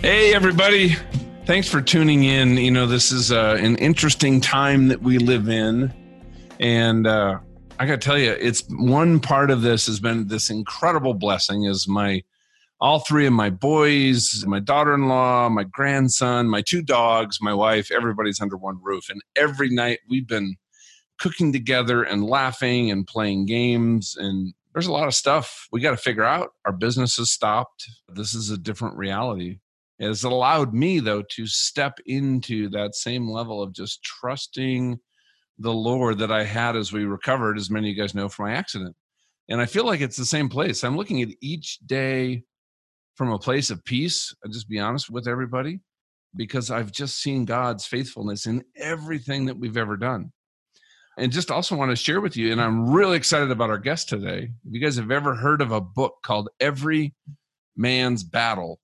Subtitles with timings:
[0.00, 0.94] Hey, everybody.
[1.44, 2.56] Thanks for tuning in.
[2.56, 5.92] You know, this is uh, an interesting time that we live in.
[6.60, 7.40] And uh,
[7.80, 11.64] I got to tell you, it's one part of this has been this incredible blessing
[11.64, 12.22] is my
[12.80, 17.52] all three of my boys, my daughter in law, my grandson, my two dogs, my
[17.52, 19.10] wife, everybody's under one roof.
[19.10, 20.54] And every night we've been
[21.18, 24.14] cooking together and laughing and playing games.
[24.16, 26.50] And there's a lot of stuff we got to figure out.
[26.64, 27.84] Our business has stopped.
[28.08, 29.58] This is a different reality.
[29.98, 34.98] It has allowed me, though, to step into that same level of just trusting
[35.58, 38.46] the Lord that I had as we recovered, as many of you guys know, from
[38.46, 38.94] my accident.
[39.48, 40.84] And I feel like it's the same place.
[40.84, 42.44] I'm looking at each day
[43.16, 44.32] from a place of peace.
[44.44, 45.80] I'll just be honest with everybody,
[46.36, 50.32] because I've just seen God's faithfulness in everything that we've ever done.
[51.16, 54.08] And just also want to share with you, and I'm really excited about our guest
[54.08, 54.50] today.
[54.64, 57.16] If you guys have ever heard of a book called Every
[57.76, 58.78] Man's Battle,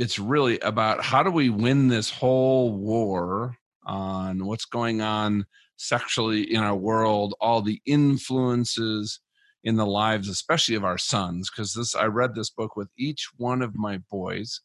[0.00, 5.44] it's really about how do we win this whole war on what's going on
[5.76, 9.20] sexually in our world, all the influences
[9.62, 11.50] in the lives, especially of our sons.
[11.50, 14.62] Because this, I read this book with each one of my boys,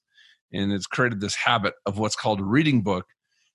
[0.53, 3.05] and it's created this habit of what's called reading book.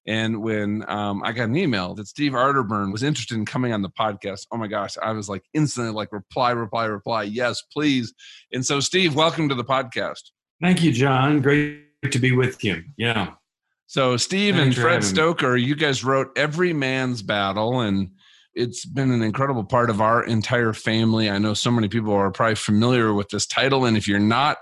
[0.06, 3.80] And when um, I got an email that Steve Arterburn was interested in coming on
[3.80, 8.12] the podcast, oh my gosh, I was like instantly like reply, reply, reply, yes, please.
[8.52, 10.24] And so, Steve, welcome to the podcast.
[10.60, 11.40] Thank you, John.
[11.40, 11.80] Great
[12.10, 12.82] to be with you.
[12.96, 13.32] Yeah.
[13.86, 18.10] So, Steve Thanks and Fred Stoeker, you guys wrote Every Man's Battle, and
[18.54, 21.28] it's been an incredible part of our entire family.
[21.28, 24.58] I know so many people are probably familiar with this title, and if you're not,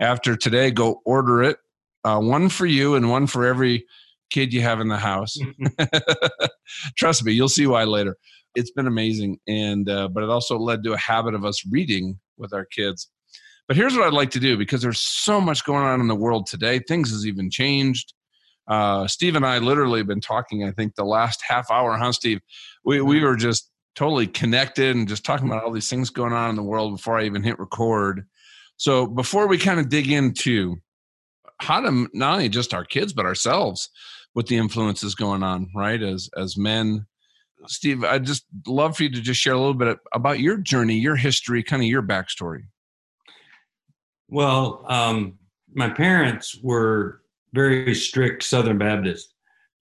[0.00, 1.58] after today, go order it.
[2.04, 3.84] Uh, one for you and one for every
[4.30, 5.36] kid you have in the house.
[6.96, 8.16] Trust me, you'll see why later.
[8.54, 12.18] It's been amazing, and uh, but it also led to a habit of us reading
[12.38, 13.10] with our kids.
[13.70, 16.14] But here's what I'd like to do because there's so much going on in the
[16.16, 16.80] world today.
[16.80, 18.14] Things has even changed.
[18.66, 22.10] Uh, Steve and I literally have been talking, I think, the last half hour, huh,
[22.10, 22.40] Steve?
[22.84, 26.50] We, we were just totally connected and just talking about all these things going on
[26.50, 28.26] in the world before I even hit record.
[28.76, 30.78] So before we kind of dig into
[31.58, 33.88] how to not only just our kids, but ourselves
[34.34, 36.02] with the influences going on, right?
[36.02, 37.06] As, as men,
[37.68, 40.98] Steve, I'd just love for you to just share a little bit about your journey,
[40.98, 42.62] your history, kind of your backstory.
[44.30, 45.38] Well, um,
[45.74, 47.20] my parents were
[47.52, 49.34] very strict Southern Baptist.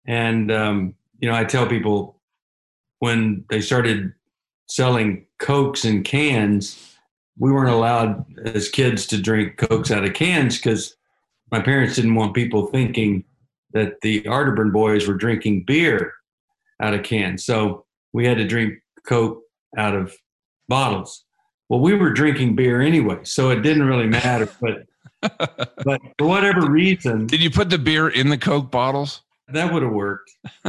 [0.06, 2.18] And, um, you know, I tell people
[2.98, 4.12] when they started
[4.68, 6.96] selling Cokes in cans,
[7.38, 10.96] we weren't allowed as kids to drink Cokes out of cans because
[11.50, 13.24] my parents didn't want people thinking
[13.72, 16.14] that the Arterburn boys were drinking beer
[16.80, 17.44] out of cans.
[17.44, 18.74] So we had to drink
[19.06, 19.42] Coke
[19.76, 20.14] out of
[20.68, 21.24] bottles.
[21.72, 24.46] Well, we were drinking beer anyway, so it didn't really matter.
[24.60, 24.84] But
[25.86, 29.22] but for whatever reason, did you put the beer in the Coke bottles?
[29.48, 30.30] That would have worked.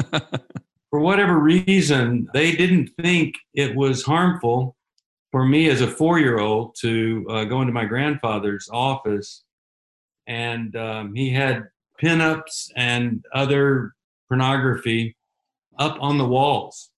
[0.89, 4.77] for whatever reason, they didn't think it was harmful
[5.33, 9.43] for me as a four year old to uh, go into my grandfather's office.
[10.25, 11.67] And um, he had
[12.01, 13.91] pinups and other
[14.29, 15.17] pornography
[15.77, 16.91] up on the walls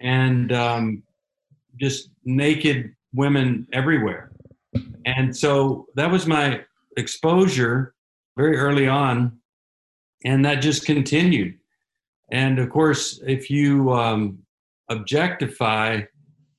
[0.00, 1.04] and um,
[1.78, 4.30] just naked women everywhere.
[5.04, 6.60] And so that was my
[6.96, 7.94] exposure
[8.36, 9.38] very early on,
[10.24, 11.58] and that just continued.
[12.30, 14.38] And of course, if you um,
[14.90, 16.02] objectify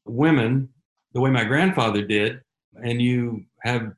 [0.06, 0.70] women
[1.14, 2.42] the way my grandfather did,
[2.84, 3.92] and you have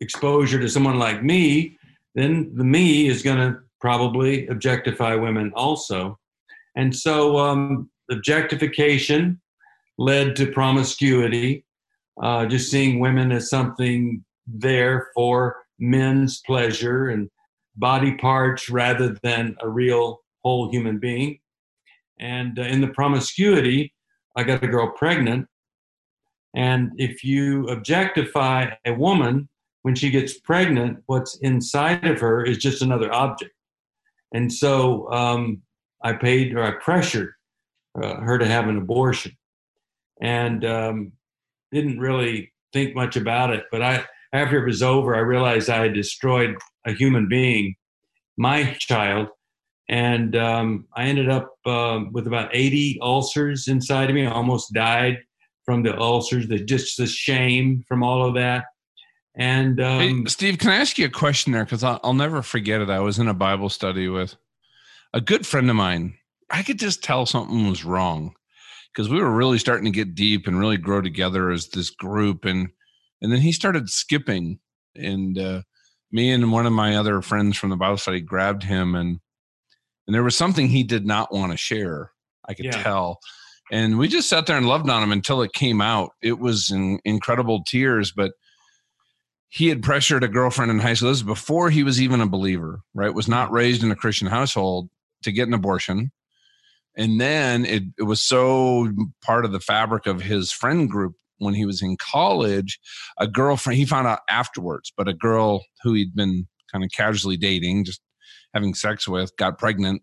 [0.00, 1.78] exposure to someone like me,
[2.14, 6.18] then the me is going to probably objectify women also.
[6.74, 9.40] And so um, objectification
[9.98, 11.64] led to promiscuity,
[12.22, 17.28] uh, just seeing women as something there for men's pleasure and
[17.76, 21.38] body parts rather than a real whole human being.
[22.20, 23.92] And uh, in the promiscuity,
[24.36, 25.48] I got a girl pregnant.
[26.54, 29.48] And if you objectify a woman
[29.82, 33.52] when she gets pregnant, what's inside of her is just another object.
[34.32, 35.62] And so um,
[36.02, 37.32] I paid or I pressured
[38.00, 39.36] uh, her to have an abortion
[40.20, 41.12] and um,
[41.72, 43.64] didn't really think much about it.
[43.70, 46.56] But I, after it was over, I realized I had destroyed
[46.86, 47.74] a human being,
[48.36, 49.28] my child,
[49.88, 54.26] and um, I ended up uh, with about 80 ulcers inside of me.
[54.26, 55.18] I almost died
[55.64, 58.64] from the ulcers, the just the shame from all of that.
[59.36, 61.64] And um, hey, Steve, can I ask you a question there?
[61.64, 62.90] Because I'll, I'll never forget it.
[62.90, 64.36] I was in a Bible study with
[65.12, 66.14] a good friend of mine.
[66.50, 68.34] I could just tell something was wrong
[68.94, 72.44] because we were really starting to get deep and really grow together as this group
[72.44, 72.68] and
[73.20, 74.58] and then he started skipping
[74.94, 75.62] and uh,
[76.12, 79.20] me and one of my other friends from the Bible study grabbed him and
[80.06, 82.10] and there was something he did not want to share.
[82.46, 82.82] I could yeah.
[82.82, 83.20] tell.
[83.72, 86.10] And we just sat there and loved on him until it came out.
[86.22, 88.32] It was in incredible tears, but
[89.48, 91.08] he had pressured a girlfriend in high school.
[91.08, 93.14] This was before he was even a believer, right?
[93.14, 94.90] Was not raised in a Christian household
[95.22, 96.12] to get an abortion.
[96.96, 98.88] And then it, it was so
[99.22, 102.78] part of the fabric of his friend group when he was in college,
[103.18, 107.36] a girlfriend, he found out afterwards, but a girl who he'd been kind of casually
[107.36, 108.00] dating, just
[108.52, 110.02] having sex with, got pregnant.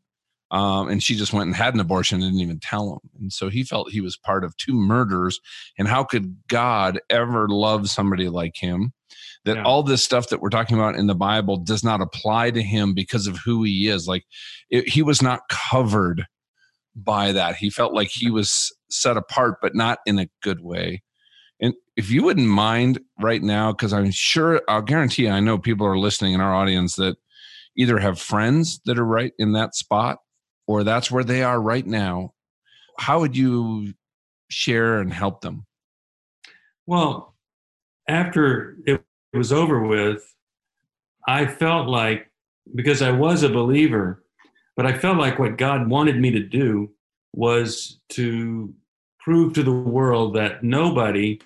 [0.52, 3.10] Um, and she just went and had an abortion and didn't even tell him.
[3.22, 5.40] And so he felt he was part of two murders.
[5.80, 8.92] And how could God ever love somebody like him?
[9.46, 9.64] That yeah.
[9.64, 12.94] all this stuff that we're talking about in the Bible does not apply to him
[12.94, 14.08] because of who he is.
[14.08, 14.26] Like
[14.70, 16.26] it, he was not covered
[16.96, 17.56] by that.
[17.56, 21.04] He felt like he was set apart, but not in a good way.
[21.62, 25.58] And if you wouldn't mind right now, because I'm sure, I'll guarantee you, I know
[25.58, 27.18] people are listening in our audience that
[27.78, 30.18] either have friends that are right in that spot
[30.68, 32.34] or that's where they are right now.
[32.98, 33.94] How would you
[34.50, 35.66] share and help them?
[36.86, 37.36] Well,
[38.08, 39.04] after it
[39.34, 40.24] was over with,
[41.28, 42.30] I felt like,
[42.76, 44.24] because I was a believer,
[44.76, 46.92] but I felt like what God wanted me to do
[47.34, 48.74] was to
[49.20, 51.40] prove to the world that nobody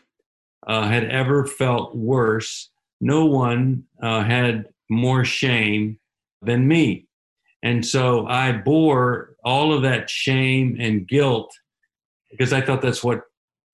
[0.68, 2.70] uh, had ever felt worse.
[3.02, 6.00] No one uh, had more shame
[6.42, 7.08] than me.
[7.64, 11.52] And so I bore all of that shame and guilt
[12.32, 13.24] because I thought that's what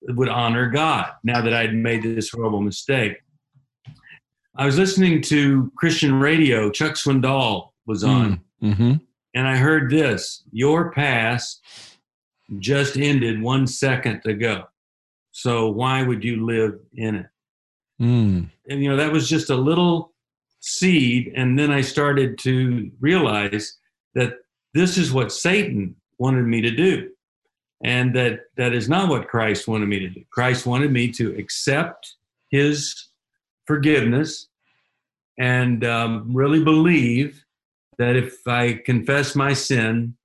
[0.08, 3.18] would honor God now that I'd made this horrible mistake.
[4.56, 8.92] I was listening to Christian radio, Chuck Swindoll was on, mm, mm-hmm.
[9.34, 11.62] And I heard this Your past
[12.58, 14.64] just ended one second ago.
[15.30, 17.26] So why would you live in it?
[18.00, 18.50] Mm.
[18.68, 20.12] And you know, that was just a little
[20.60, 21.32] seed.
[21.34, 23.78] And then I started to realize
[24.14, 24.34] that
[24.74, 27.10] this is what Satan wanted me to do.
[27.84, 30.22] And that that is not what Christ wanted me to do.
[30.30, 32.14] Christ wanted me to accept
[32.50, 33.08] his
[33.66, 34.48] forgiveness
[35.38, 37.44] and um, really believe
[37.98, 40.16] that if I confess my sin,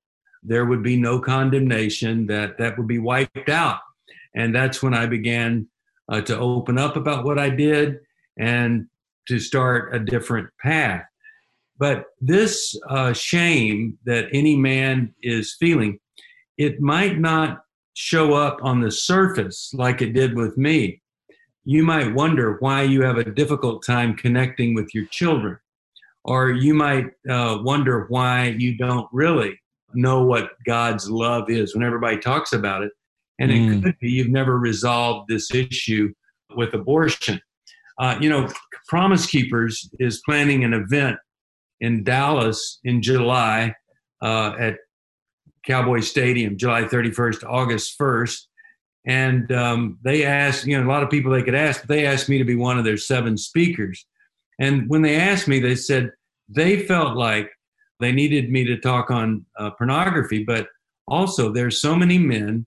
[0.43, 3.79] there would be no condemnation, that that would be wiped out.
[4.35, 5.67] And that's when I began
[6.09, 7.97] uh, to open up about what I did
[8.37, 8.87] and
[9.27, 11.03] to start a different path.
[11.77, 15.99] But this uh, shame that any man is feeling,
[16.57, 17.63] it might not
[17.93, 21.01] show up on the surface like it did with me.
[21.65, 25.57] You might wonder why you have a difficult time connecting with your children,
[26.27, 29.57] or you might uh, wonder why you don't really
[29.93, 32.91] know what God's love is when everybody talks about it.
[33.39, 33.77] And mm.
[33.77, 36.13] it could be you've never resolved this issue
[36.55, 37.39] with abortion.
[37.97, 38.49] Uh, you know,
[38.87, 41.17] Promise Keepers is planning an event
[41.79, 43.73] in Dallas in July
[44.21, 44.77] uh, at
[45.65, 48.39] Cowboy Stadium, July 31st, August 1st.
[49.05, 52.05] And um, they asked, you know, a lot of people they could ask, but they
[52.05, 54.05] asked me to be one of their seven speakers.
[54.59, 56.11] And when they asked me, they said
[56.49, 57.51] they felt like
[57.99, 60.67] they needed me to talk on uh, pornography, but
[61.07, 62.65] also there's so many men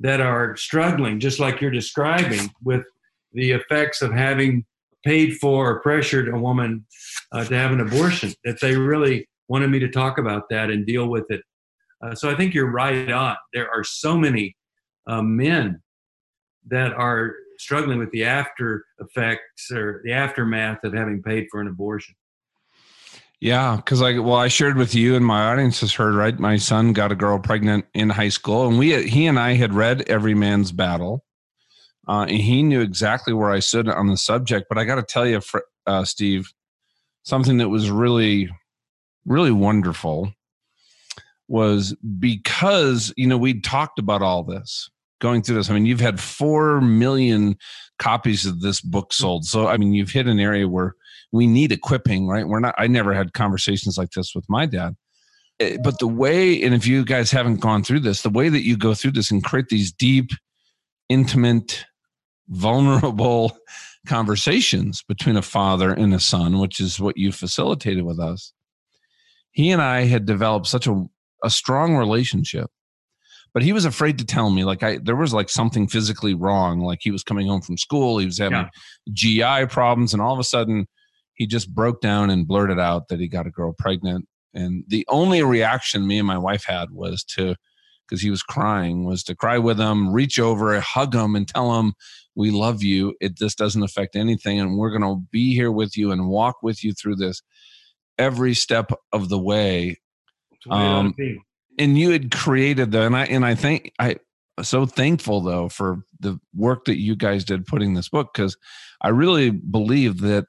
[0.00, 2.84] that are struggling, just like you're describing, with
[3.32, 4.64] the effects of having
[5.04, 6.86] paid for or pressured a woman
[7.32, 10.86] uh, to have an abortion, that they really wanted me to talk about that and
[10.86, 11.42] deal with it.
[12.02, 13.36] Uh, so I think you're right on.
[13.52, 14.56] There are so many
[15.06, 15.82] uh, men
[16.68, 21.68] that are struggling with the after effects or the aftermath of having paid for an
[21.68, 22.14] abortion.
[23.40, 26.36] Yeah, because I well, I shared with you and my audience has heard, right?
[26.38, 29.74] My son got a girl pregnant in high school, and we, he and I had
[29.74, 31.24] read Every Man's Battle,
[32.08, 34.66] uh, and he knew exactly where I stood on the subject.
[34.68, 35.40] But I got to tell you,
[35.86, 36.52] uh, Steve,
[37.22, 38.50] something that was really,
[39.24, 40.32] really wonderful
[41.46, 45.70] was because you know we'd talked about all this going through this.
[45.70, 47.56] I mean, you've had four million
[47.98, 50.94] copies of this book sold, so I mean, you've hit an area where
[51.32, 52.46] we need equipping, right?
[52.46, 54.96] We're not, I never had conversations like this with my dad.
[55.60, 58.64] Eh, but the way, and if you guys haven't gone through this, the way that
[58.64, 60.30] you go through this and create these deep,
[61.08, 61.84] intimate,
[62.48, 63.58] vulnerable
[64.06, 68.52] conversations between a father and a son, which is what you facilitated with us,
[69.50, 71.04] he and I had developed such a,
[71.44, 72.70] a strong relationship.
[73.54, 76.80] But he was afraid to tell me, like I, there was like something physically wrong.
[76.80, 78.68] Like he was coming home from school, he was having
[79.06, 79.60] yeah.
[79.62, 80.86] GI problems, and all of a sudden,
[81.34, 84.26] he just broke down and blurted out that he got a girl pregnant.
[84.54, 87.54] And the only reaction me and my wife had was to
[88.08, 91.78] because he was crying was to cry with him, reach over, hug him, and tell
[91.78, 91.92] him,
[92.34, 93.14] "We love you.
[93.20, 96.56] It this doesn't affect anything, and we're going to be here with you and walk
[96.62, 97.42] with you through this
[98.18, 99.96] every step of the way."
[100.70, 101.14] Um,
[101.78, 104.16] and you had created the, and I and I think I
[104.62, 108.56] so thankful though for the work that you guys did putting this book because
[109.00, 110.46] I really believe that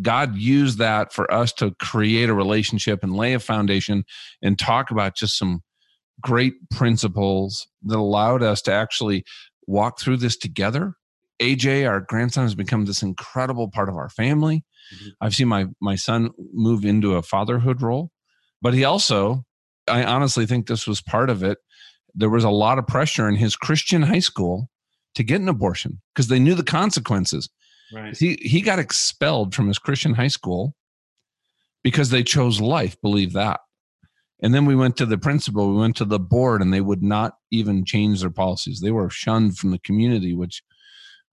[0.00, 4.04] God used that for us to create a relationship and lay a foundation
[4.42, 5.62] and talk about just some
[6.20, 9.24] great principles that allowed us to actually
[9.66, 10.94] walk through this together.
[11.40, 14.64] AJ, our grandson, has become this incredible part of our family.
[14.94, 15.08] Mm-hmm.
[15.20, 18.10] I've seen my my son move into a fatherhood role,
[18.62, 19.44] but he also,
[19.88, 21.58] I honestly think this was part of it.
[22.14, 24.70] There was a lot of pressure in his Christian high school
[25.14, 27.48] to get an abortion because they knew the consequences.
[27.92, 28.16] Right.
[28.16, 30.74] He he got expelled from his Christian high school
[31.84, 32.96] because they chose life.
[33.00, 33.60] Believe that.
[34.42, 37.02] And then we went to the principal, we went to the board, and they would
[37.02, 38.80] not even change their policies.
[38.80, 40.62] They were shunned from the community, which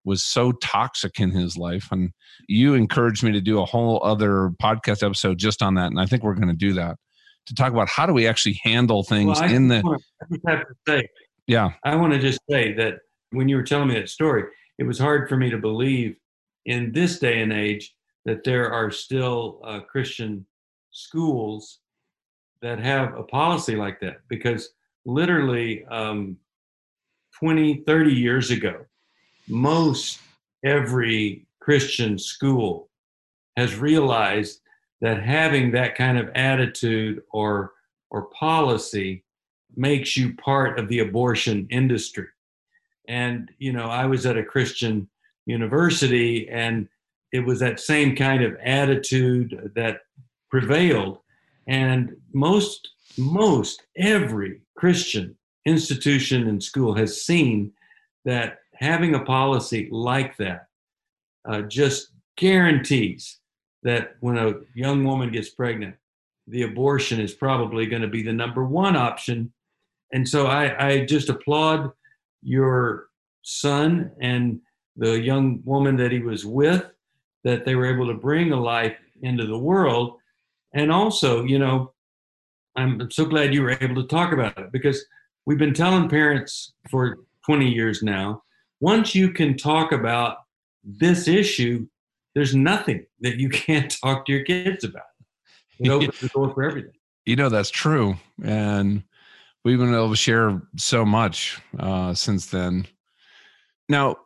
[0.05, 1.89] was so toxic in his life.
[1.91, 2.11] And
[2.47, 5.87] you encouraged me to do a whole other podcast episode just on that.
[5.87, 6.97] And I think we're going to do that
[7.45, 9.99] to talk about how do we actually handle things well, in the.
[10.47, 11.07] I have to say,
[11.47, 11.71] yeah.
[11.83, 12.99] I want to just say that
[13.31, 14.43] when you were telling me that story,
[14.77, 16.15] it was hard for me to believe
[16.65, 17.93] in this day and age
[18.25, 20.45] that there are still uh, Christian
[20.91, 21.79] schools
[22.61, 24.69] that have a policy like that because
[25.05, 26.37] literally um,
[27.39, 28.85] 20, 30 years ago,
[29.49, 30.19] most
[30.63, 32.89] every Christian school
[33.57, 34.61] has realized
[35.03, 37.73] that having that kind of attitude or
[38.09, 39.23] or policy
[39.75, 42.27] makes you part of the abortion industry.
[43.07, 45.09] And you know, I was at a Christian
[45.45, 46.87] university and
[47.33, 50.01] it was that same kind of attitude that
[50.49, 51.17] prevailed
[51.67, 57.71] and most most every christian institution and school has seen
[58.25, 60.67] that having a policy like that
[61.45, 63.39] uh, just guarantees
[63.83, 65.95] that when a young woman gets pregnant
[66.47, 69.51] the abortion is probably going to be the number one option
[70.13, 71.91] and so I, I just applaud
[72.43, 73.07] your
[73.41, 74.61] son and
[74.95, 76.85] the young woman that he was with,
[77.43, 80.17] that they were able to bring a life into the world.
[80.73, 81.93] And also, you know,
[82.75, 85.03] I'm so glad you were able to talk about it because
[85.45, 88.43] we've been telling parents for 20 years now
[88.79, 90.37] once you can talk about
[90.83, 91.87] this issue,
[92.35, 95.03] there's nothing that you can't talk to your kids about.
[95.79, 96.91] It opens the door for everything.
[97.25, 98.17] You know, that's true.
[98.43, 99.01] And
[99.63, 102.85] we've been able to share so much uh, since then.
[103.87, 104.17] Now,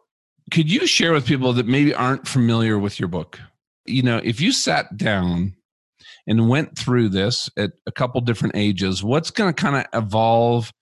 [0.49, 3.39] could you share with people that maybe aren't familiar with your book?
[3.85, 5.55] You know, if you sat down
[6.25, 10.73] and went through this at a couple different ages, what's going to kind of evolve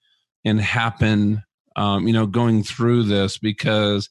[0.45, 1.43] and happen,
[1.75, 3.37] um, you know, going through this?
[3.37, 4.09] Because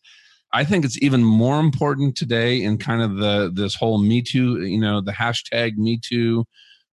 [0.55, 4.65] I think it's even more important today in kind of the this whole Me Too,
[4.65, 6.45] you know, the hashtag Me Too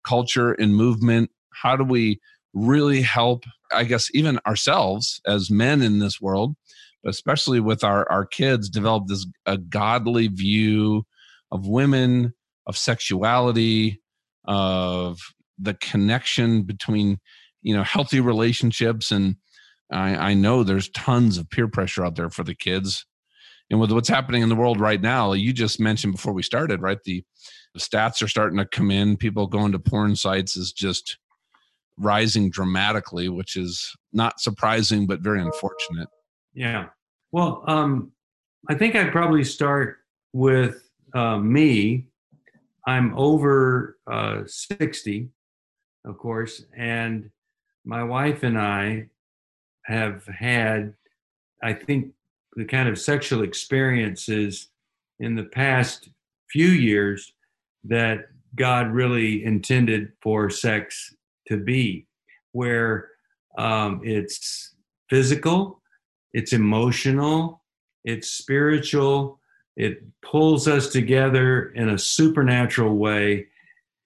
[0.04, 1.30] culture and movement.
[1.54, 2.20] How do we
[2.54, 6.56] really help, I guess, even ourselves as men in this world
[7.06, 11.04] especially with our our kids develop this a godly view
[11.52, 12.34] of women
[12.68, 14.02] of sexuality
[14.46, 15.20] of
[15.58, 17.20] the connection between
[17.62, 19.36] you know healthy relationships and
[19.92, 23.06] I, I know there's tons of peer pressure out there for the kids
[23.72, 26.82] and with what's happening in the world right now you just mentioned before we started
[26.82, 27.24] right the,
[27.74, 31.18] the stats are starting to come in people going to porn sites is just
[31.98, 36.08] rising dramatically which is not surprising but very unfortunate
[36.54, 36.88] yeah.
[37.32, 38.12] Well, um,
[38.70, 39.98] I think I'd probably start
[40.34, 42.08] with uh, me.
[42.86, 45.30] I'm over uh, 60,
[46.06, 47.30] of course, and
[47.86, 49.08] my wife and I
[49.86, 50.94] have had,
[51.64, 52.14] I think,
[52.56, 54.68] the kind of sexual experiences
[55.20, 56.10] in the past
[56.50, 57.34] few years
[57.84, 61.16] that God really intended for sex
[61.48, 62.06] to be,
[62.52, 63.10] where
[63.58, 64.76] um, it's
[65.10, 65.82] physical,
[66.34, 67.62] it's emotional,
[68.04, 69.40] it's spiritual,
[69.78, 73.48] it pulls us together in a supernatural way.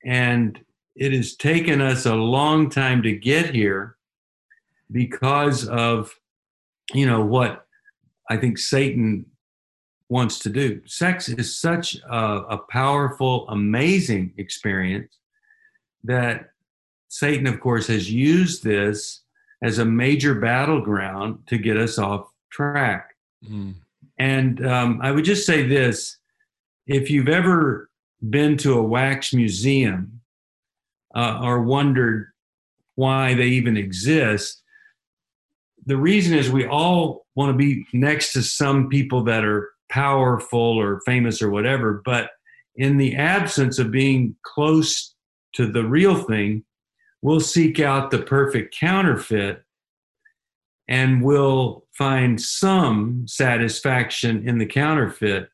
[0.04, 0.60] And
[0.96, 3.96] it has taken us a long time to get here
[4.92, 6.18] because of,
[6.94, 7.65] you know, what
[8.30, 9.26] I think Satan
[10.10, 10.82] wants to do.
[10.86, 12.18] Sex is such a,
[12.50, 15.18] a powerful, amazing experience
[16.04, 16.50] that
[17.08, 19.22] Satan, of course, has used this
[19.64, 23.16] as a major battleground to get us off track.
[23.50, 23.76] Mm.
[24.18, 26.18] And um, I would just say this
[26.88, 27.90] if you've ever
[28.30, 30.22] been to a wax museum
[31.16, 32.28] uh, or wondered
[32.96, 34.62] why they even exist,
[35.86, 40.60] the reason is we all want to be next to some people that are powerful
[40.60, 42.32] or famous or whatever, but
[42.76, 45.16] in the absence of being close
[45.54, 46.64] to the real thing,
[47.22, 49.64] we'll seek out the perfect counterfeit
[50.88, 55.50] and we'll find some satisfaction in the counterfeit.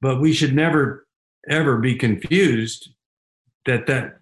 [0.00, 1.06] But we should never,
[1.48, 2.90] ever be confused
[3.66, 4.18] that that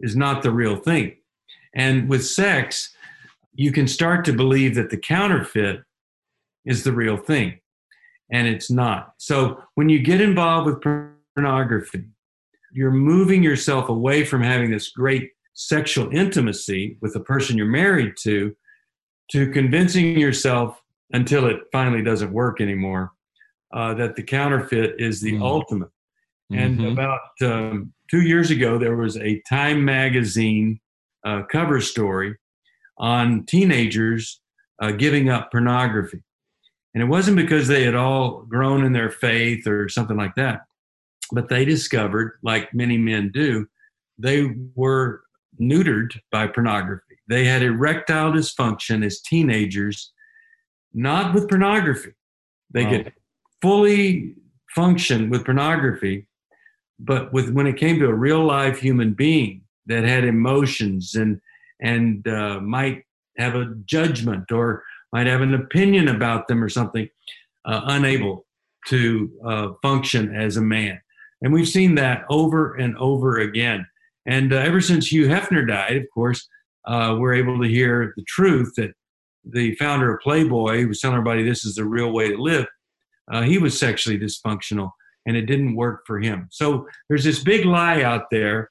[0.00, 1.16] is not the real thing.
[1.74, 2.92] And with sex,
[3.54, 5.82] you can start to believe that the counterfeit
[6.64, 7.60] is the real thing,
[8.30, 9.14] and it's not.
[9.18, 12.04] So when you get involved with pornography,
[12.72, 18.14] you're moving yourself away from having this great sexual intimacy with the person you're married
[18.22, 18.54] to
[19.32, 20.80] to convincing yourself
[21.12, 23.12] until it finally doesn't work anymore
[23.72, 25.90] uh, that the counterfeit is the mm ultimate.
[26.52, 26.88] And mm-hmm.
[26.88, 30.80] about um, two years ago, there was a Time magazine
[31.24, 32.36] uh, cover story
[33.00, 34.40] on teenagers
[34.80, 36.22] uh, giving up pornography.
[36.94, 40.60] And it wasn't because they had all grown in their faith or something like that,
[41.32, 43.66] but they discovered, like many men do,
[44.18, 45.22] they were
[45.60, 47.18] neutered by pornography.
[47.28, 50.12] They had erectile dysfunction as teenagers,
[50.92, 52.12] not with pornography.
[52.72, 52.90] They wow.
[52.90, 53.12] could
[53.62, 54.34] fully
[54.74, 56.26] function with pornography,
[56.98, 61.40] but with when it came to a real live human being that had emotions and
[61.80, 63.04] and uh, might
[63.38, 64.82] have a judgment or
[65.12, 67.08] might have an opinion about them or something,
[67.64, 68.46] uh, unable
[68.86, 71.00] to uh, function as a man.
[71.42, 73.86] And we've seen that over and over again.
[74.26, 76.46] And uh, ever since Hugh Hefner died, of course,
[76.86, 78.92] uh, we're able to hear the truth that
[79.44, 82.66] the founder of Playboy, who was telling everybody this is the real way to live,
[83.32, 84.90] uh, he was sexually dysfunctional
[85.26, 86.48] and it didn't work for him.
[86.50, 88.70] So there's this big lie out there.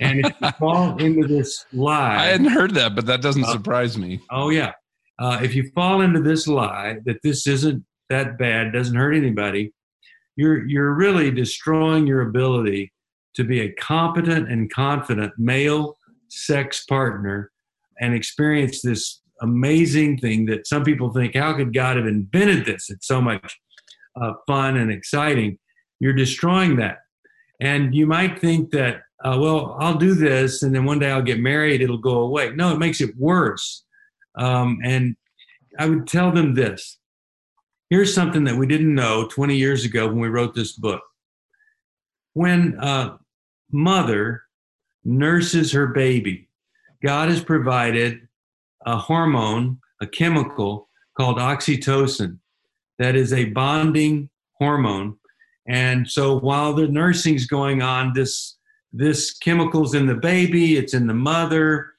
[0.00, 3.52] And if you fall into this lie, I hadn't heard that, but that doesn't uh,
[3.52, 4.20] surprise me.
[4.30, 4.72] Oh, yeah.
[5.18, 9.72] Uh, if you fall into this lie that this isn't that bad, doesn't hurt anybody,
[10.36, 12.92] you're, you're really destroying your ability
[13.34, 15.96] to be a competent and confident male
[16.28, 17.50] sex partner
[18.00, 22.90] and experience this amazing thing that some people think, how could God have invented this?
[22.90, 23.58] It's so much
[24.20, 25.58] uh, fun and exciting.
[26.00, 26.98] You're destroying that.
[27.60, 31.22] And you might think that, uh, well, I'll do this and then one day I'll
[31.22, 32.52] get married, it'll go away.
[32.54, 33.84] No, it makes it worse.
[34.36, 35.16] Um, and
[35.78, 36.98] I would tell them this
[37.90, 41.02] here's something that we didn't know 20 years ago when we wrote this book.
[42.32, 43.18] When a
[43.70, 44.44] mother
[45.04, 46.48] nurses her baby,
[47.04, 48.26] God has provided
[48.86, 52.38] a hormone, a chemical called oxytocin
[52.98, 55.16] that is a bonding hormone.
[55.68, 58.56] And so while the nursing's going on, this
[58.92, 61.92] this chemical's in the baby, it's in the mother,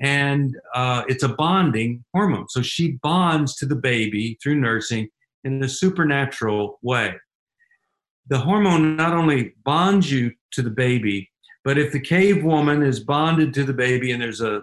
[0.00, 2.48] and uh, it's a bonding hormone.
[2.48, 5.08] So she bonds to the baby through nursing
[5.44, 7.14] in a supernatural way.
[8.28, 11.30] The hormone not only bonds you to the baby,
[11.64, 14.62] but if the cave woman is bonded to the baby and there's a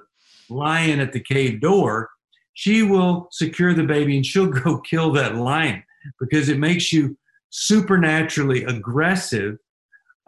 [0.49, 2.09] lion at the cave door,
[2.53, 5.83] she will secure the baby and she'll go kill that lion
[6.19, 7.17] because it makes you
[7.49, 9.57] supernaturally aggressive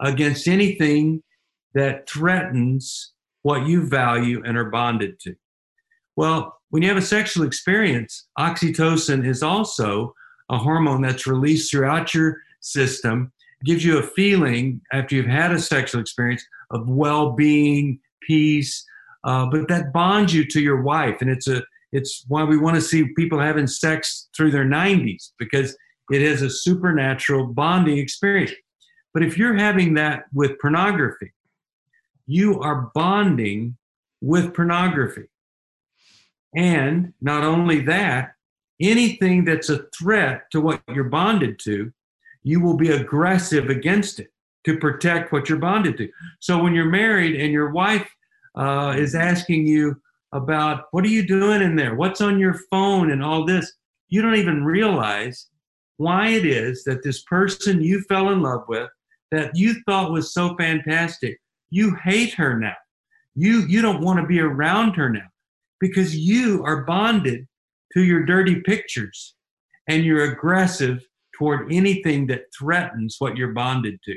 [0.00, 1.22] against anything
[1.74, 5.34] that threatens what you value and are bonded to.
[6.16, 10.14] Well, when you have a sexual experience, oxytocin is also
[10.50, 13.32] a hormone that's released throughout your system,
[13.64, 18.84] gives you a feeling after you've had a sexual experience of well being, peace,
[19.24, 21.20] uh, but that bonds you to your wife.
[21.20, 25.32] And it's a it's why we want to see people having sex through their 90s
[25.38, 25.76] because
[26.12, 28.52] it is a supernatural bonding experience.
[29.12, 31.32] But if you're having that with pornography,
[32.30, 33.76] you are bonding
[34.20, 35.28] with pornography.
[36.54, 38.32] And not only that,
[38.80, 41.92] anything that's a threat to what you're bonded to,
[42.42, 44.32] you will be aggressive against it
[44.64, 46.08] to protect what you're bonded to.
[46.40, 48.08] So when you're married and your wife
[48.54, 50.00] uh, is asking you,
[50.32, 51.94] about what are you doing in there?
[51.94, 53.72] What's on your phone and all this?
[54.08, 55.48] You don't even realize
[55.96, 58.88] why it is that this person you fell in love with
[59.30, 61.40] that you thought was so fantastic,
[61.70, 62.74] you hate her now.
[63.34, 65.28] You you don't want to be around her now
[65.80, 67.46] because you are bonded
[67.94, 69.34] to your dirty pictures
[69.88, 71.04] and you're aggressive
[71.36, 74.14] toward anything that threatens what you're bonded to.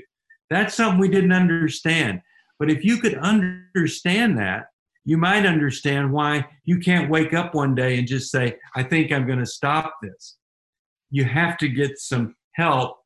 [0.50, 2.22] That's something we didn't understand.
[2.60, 4.66] But if you could understand that,
[5.06, 9.12] you might understand why you can't wake up one day and just say, I think
[9.12, 10.38] I'm going to stop this.
[11.10, 12.98] You have to get some help,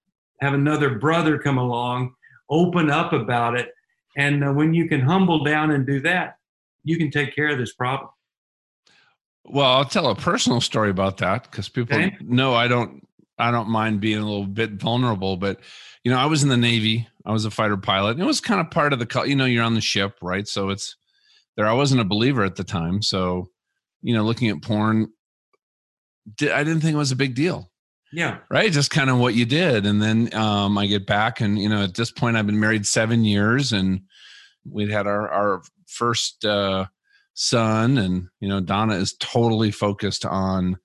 [0.41, 2.13] have another brother come along,
[2.49, 3.69] open up about it.
[4.17, 6.38] And uh, when you can humble down and do that,
[6.84, 8.10] you can take care of this problem.
[9.45, 12.17] Well, I'll tell a personal story about that because people okay.
[12.19, 15.62] know I don't I don't mind being a little bit vulnerable, but
[16.03, 17.08] you know, I was in the Navy.
[17.25, 18.12] I was a fighter pilot.
[18.12, 20.47] And it was kind of part of the you know, you're on the ship, right?
[20.47, 20.97] So it's
[21.56, 21.67] there.
[21.67, 23.49] I wasn't a believer at the time, so
[24.01, 25.12] you know, looking at porn,
[26.41, 27.69] I didn't think it was a big deal.
[28.13, 28.38] Yeah.
[28.49, 28.71] Right.
[28.71, 29.86] Just kind of what you did.
[29.86, 32.86] And then um, I get back, and, you know, at this point, I've been married
[32.86, 34.01] seven years and
[34.69, 36.86] we'd had our, our first uh,
[37.34, 37.97] son.
[37.97, 40.77] And, you know, Donna is totally focused on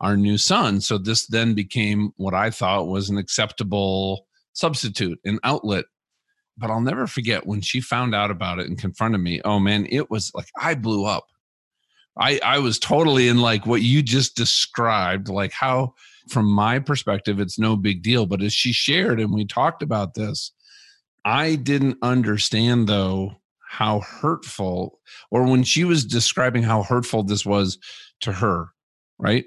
[0.00, 0.80] our new son.
[0.80, 5.84] So this then became what I thought was an acceptable substitute, an outlet.
[6.56, 9.40] But I'll never forget when she found out about it and confronted me.
[9.44, 11.26] Oh man, it was like I blew up.
[12.18, 15.94] I I was totally in like what you just described, like how
[16.28, 20.14] from my perspective it's no big deal, but as she shared and we talked about
[20.14, 20.52] this,
[21.24, 23.36] I didn't understand though
[23.68, 24.98] how hurtful
[25.30, 27.78] or when she was describing how hurtful this was
[28.20, 28.68] to her,
[29.18, 29.44] right?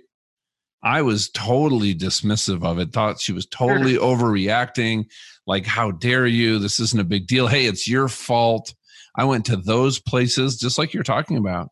[0.83, 5.05] I was totally dismissive of it, thought she was totally overreacting.
[5.47, 6.59] Like, how dare you?
[6.59, 7.47] This isn't a big deal.
[7.47, 8.73] Hey, it's your fault.
[9.15, 11.69] I went to those places, just like you're talking about.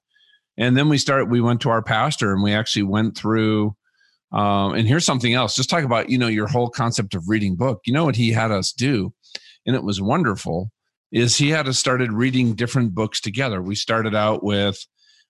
[0.57, 3.75] And then we started, we went to our pastor and we actually went through.
[4.31, 7.55] Um, and here's something else just talk about, you know, your whole concept of reading
[7.55, 7.81] book.
[7.85, 9.13] You know what he had us do?
[9.65, 10.71] And it was wonderful
[11.11, 13.61] is he had us started reading different books together.
[13.61, 14.85] We started out with,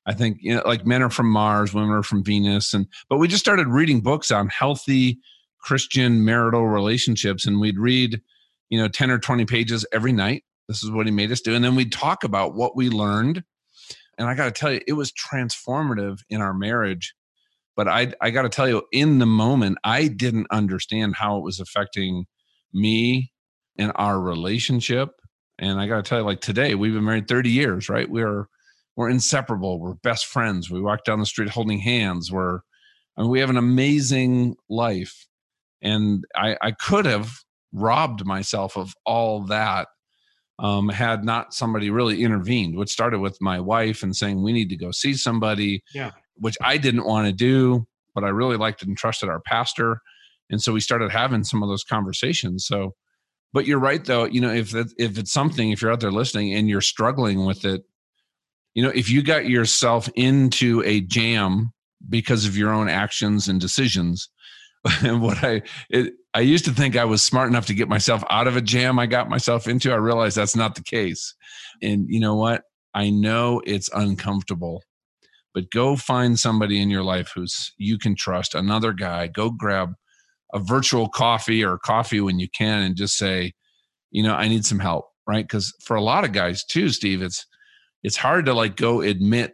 [0.05, 2.73] I think, you know, like men are from Mars, women are from Venus.
[2.73, 5.19] And, but we just started reading books on healthy
[5.59, 7.47] Christian marital relationships.
[7.47, 8.21] And we'd read,
[8.69, 10.43] you know, 10 or 20 pages every night.
[10.67, 11.55] This is what he made us do.
[11.55, 13.43] And then we'd talk about what we learned
[14.21, 17.15] and I got to tell you, it was transformative in our marriage.
[17.75, 21.43] But I, I got to tell you, in the moment, I didn't understand how it
[21.43, 22.25] was affecting
[22.71, 23.31] me
[23.77, 25.09] and our relationship.
[25.59, 28.09] And I got to tell you, like today, we've been married 30 years, right?
[28.09, 28.47] We're
[28.97, 29.79] we're inseparable.
[29.79, 30.69] We're best friends.
[30.69, 32.31] We walk down the street holding hands.
[32.31, 32.59] We're
[33.17, 35.27] I mean, we have an amazing life.
[35.81, 37.31] And I, I could have
[37.73, 39.87] robbed myself of all that
[40.59, 44.69] um, had not somebody really intervened, which started with my wife and saying, we need
[44.69, 46.11] to go see somebody, yeah.
[46.35, 50.01] which I didn't want to do, but I really liked and trusted our pastor.
[50.49, 52.65] And so we started having some of those conversations.
[52.65, 52.93] So,
[53.53, 56.11] but you're right though, you know, if, that, if it's something, if you're out there
[56.11, 57.83] listening and you're struggling with it,
[58.73, 61.73] you know, if you got yourself into a jam
[62.09, 64.29] because of your own actions and decisions,
[65.03, 68.23] and what I it, I used to think I was smart enough to get myself
[68.29, 69.91] out of a jam I got myself into.
[69.91, 71.35] I realized that's not the case.
[71.81, 72.63] And you know what?
[72.93, 74.83] I know it's uncomfortable,
[75.53, 79.27] but go find somebody in your life who's you can trust, another guy.
[79.27, 79.93] Go grab
[80.53, 83.53] a virtual coffee or coffee when you can and just say,
[84.11, 85.47] you know, I need some help, right?
[85.47, 87.45] Cuz for a lot of guys too, Steve, it's
[88.03, 89.53] it's hard to like go admit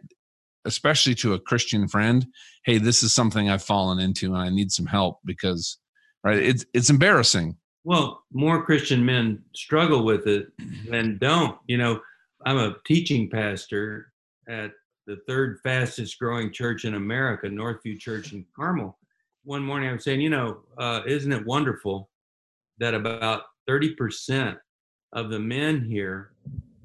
[0.64, 2.26] especially to a Christian friend,
[2.64, 5.78] hey, this is something I've fallen into and I need some help because
[6.24, 7.56] right, it's it's embarrassing.
[7.84, 10.48] Well, more Christian men struggle with it
[10.88, 11.58] than don't.
[11.66, 12.00] You know,
[12.44, 14.12] I'm a teaching pastor
[14.48, 14.72] at
[15.06, 18.98] the third fastest growing church in America, Northview Church in Carmel.
[19.48, 22.10] One morning I was saying, you know, uh, isn't it wonderful
[22.80, 24.58] that about 30%
[25.14, 26.32] of the men here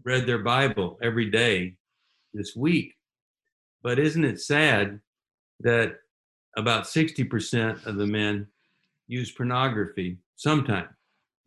[0.05, 1.75] read their Bible every day
[2.33, 2.93] this week?
[3.81, 5.01] But isn't it sad
[5.59, 5.97] that
[6.55, 8.47] about 60% of the men
[9.07, 10.87] use pornography sometime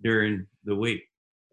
[0.02, 1.05] during the week?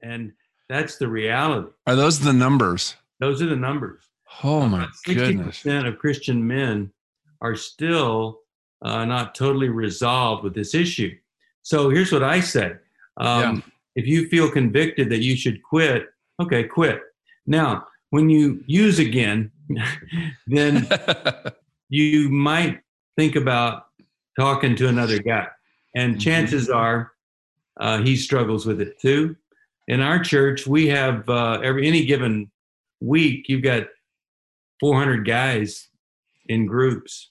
[0.01, 0.33] And
[0.67, 1.69] that's the reality.
[1.87, 2.97] Are those the numbers?
[3.21, 4.03] Those are the numbers.
[4.43, 5.65] Oh my 60% goodness.
[5.65, 6.91] of Christian men
[7.39, 8.42] are still
[8.83, 11.15] uh, not totally resolved with this issue.
[11.63, 12.73] So here's what I say.
[13.17, 13.61] Um, yeah.
[13.95, 16.07] If you feel convicted that you should quit,
[16.41, 17.01] okay, quit.
[17.45, 19.51] Now, when you use again,
[20.47, 20.87] then
[21.89, 22.81] you might
[23.17, 23.87] think about
[24.39, 25.47] talking to another guy.
[25.95, 26.19] And mm-hmm.
[26.19, 27.11] chances are
[27.79, 29.35] uh, he struggles with it too.
[29.87, 32.49] In our church, we have uh, every any given
[32.99, 33.83] week, you've got
[34.79, 35.89] 400 guys
[36.47, 37.29] in groups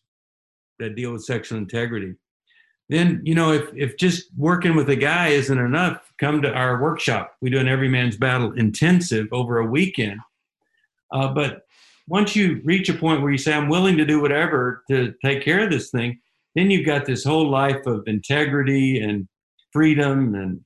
[0.78, 2.14] that deal with sexual integrity.
[2.88, 6.82] Then, you know, if, if just working with a guy isn't enough, come to our
[6.82, 7.34] workshop.
[7.40, 10.20] We do an Every Man's Battle intensive over a weekend.
[11.10, 11.62] Uh, but
[12.08, 15.42] once you reach a point where you say, I'm willing to do whatever to take
[15.42, 16.20] care of this thing,
[16.54, 19.26] then you've got this whole life of integrity and
[19.72, 20.60] freedom and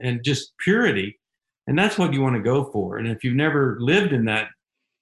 [0.00, 1.18] and just purity.
[1.66, 2.98] And that's what you want to go for.
[2.98, 4.48] And if you've never lived in that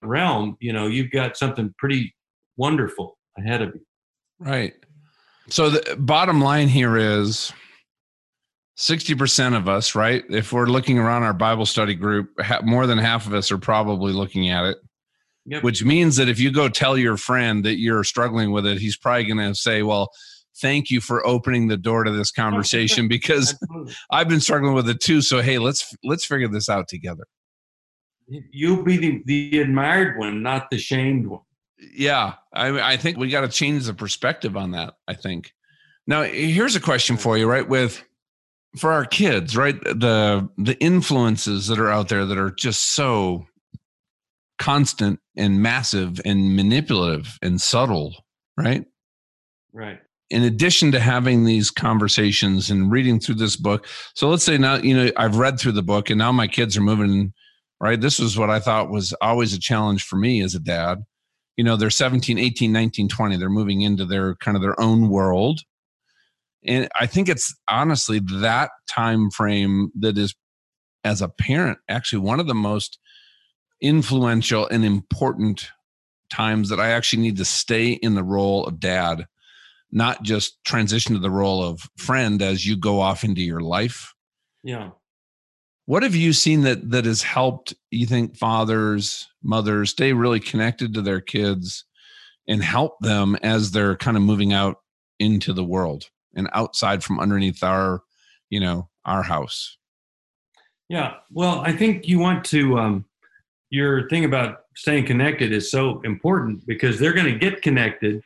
[0.03, 2.15] realm, you know, you've got something pretty
[2.57, 3.81] wonderful ahead of you.
[4.39, 4.75] Right.
[5.49, 7.53] So the bottom line here is
[8.79, 10.25] 60% of us, right?
[10.29, 12.31] If we're looking around our Bible study group,
[12.63, 14.79] more than half of us are probably looking at it
[15.49, 15.63] Yep.
[15.63, 18.99] Which means that if you go tell your friend that you're struggling with it, he's
[18.99, 20.11] probably going to say, "Well,
[20.61, 23.59] thank you for opening the door to this conversation because
[24.11, 25.23] I've been struggling with it too.
[25.23, 27.25] So hey, let's let's figure this out together."
[28.29, 31.41] You'll be the, the admired one, not the shamed one.
[31.79, 34.95] Yeah, I, I think we got to change the perspective on that.
[35.07, 35.53] I think.
[36.07, 37.69] Now, here's a question for you, right?
[37.69, 38.03] With
[38.77, 39.81] for our kids, right?
[39.83, 43.47] The the influences that are out there that are just so
[44.59, 48.15] constant and massive and manipulative and subtle,
[48.57, 48.85] right?
[49.73, 50.01] Right.
[50.31, 53.87] In addition to having these conversations and reading through this book.
[54.15, 56.77] So let's say now, you know, I've read through the book and now my kids
[56.77, 57.33] are moving,
[57.81, 57.99] right?
[57.99, 60.99] This was what I thought was always a challenge for me as a dad.
[61.59, 63.37] You know, they're 17, 18, 19, 20.
[63.37, 65.61] They're moving into their kind of their own world.
[66.65, 70.35] And I think it's honestly that time frame that is
[71.05, 72.99] as a parent actually one of the most
[73.81, 75.71] influential and important
[76.31, 79.27] times that I actually need to stay in the role of dad,
[79.91, 84.15] not just transition to the role of friend as you go off into your life.
[84.63, 84.91] Yeah.
[85.89, 90.93] What have you seen that that has helped you think fathers, mothers stay really connected
[90.93, 91.87] to their kids
[92.47, 94.81] and help them as they're kind of moving out
[95.19, 98.03] into the world and outside from underneath our,
[98.51, 99.79] you know, our house?
[100.91, 101.15] Yeah.
[101.31, 103.07] Well, I think you want to um
[103.71, 108.21] your thing about staying connected is so important because they're going to get connected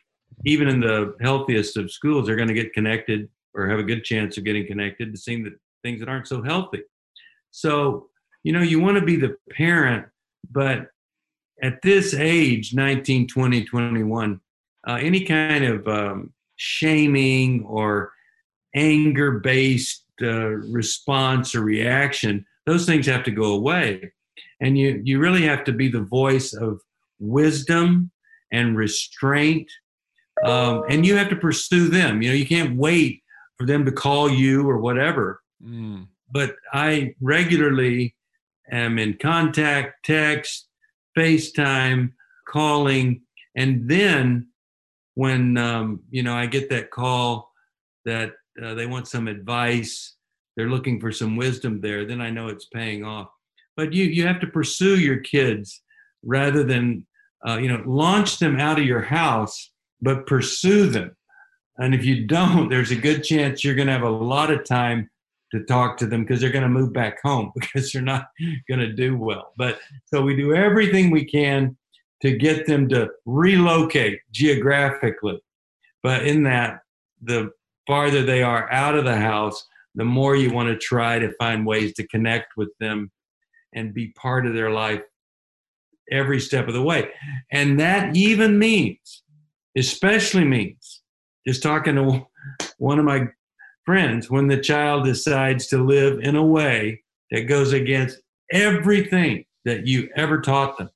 [0.44, 4.02] even in the healthiest of schools they're going to get connected or have a good
[4.02, 6.82] chance of getting connected to seeing the things that aren't so healthy
[7.52, 8.08] so
[8.42, 10.06] you know you want to be the parent
[10.50, 10.88] but
[11.62, 14.40] at this age 19 20 21
[14.88, 18.10] uh, any kind of um, shaming or
[18.74, 24.12] anger based uh, response or reaction those things have to go away.
[24.60, 26.80] And you you really have to be the voice of
[27.18, 28.10] wisdom
[28.52, 29.70] and restraint
[30.44, 32.22] um, and you have to pursue them.
[32.22, 33.22] You know you can't wait
[33.58, 35.40] for them to call you or whatever.
[35.64, 36.08] Mm.
[36.32, 38.14] But i regularly
[38.70, 40.68] am in contact text
[41.16, 42.10] facetime
[42.48, 43.20] calling
[43.56, 44.48] and then
[45.14, 47.50] when um, you know i get that call
[48.04, 50.16] that uh, they want some advice
[50.56, 53.28] they're looking for some wisdom there then i know it's paying off.
[53.76, 55.82] But you you have to pursue your kids
[56.22, 57.06] rather than
[57.46, 61.16] uh, you know launch them out of your house but pursue them.
[61.78, 64.64] And if you don't there's a good chance you're going to have a lot of
[64.64, 65.10] time
[65.52, 68.26] to talk to them because they're going to move back home because they're not
[68.68, 71.76] going to do well but so we do everything we can
[72.20, 75.40] to get them to relocate geographically
[76.02, 76.80] but in that
[77.22, 77.50] the
[77.86, 81.66] farther they are out of the house the more you want to try to find
[81.66, 83.10] ways to connect with them
[83.74, 85.02] and be part of their life
[86.10, 87.08] every step of the way.
[87.50, 89.22] And that even means,
[89.76, 91.02] especially means,
[91.46, 92.26] just talking to
[92.78, 93.28] one of my
[93.84, 99.86] friends, when the child decides to live in a way that goes against everything that
[99.86, 100.90] you ever taught them,